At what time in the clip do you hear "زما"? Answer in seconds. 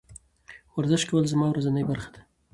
1.31-1.45